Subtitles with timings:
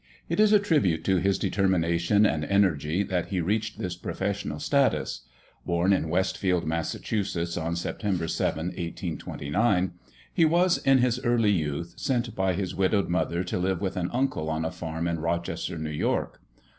[0.29, 5.27] It is a tribute to his determination and energy that he reached this professional status.
[5.63, 9.91] Born in Westfield, Massachusetts, on September 7, 1829,
[10.33, 14.09] he was, in his early youth, sent by his widowed mother to live with an
[14.11, 16.41] uncle on a farm in Rochester, New York.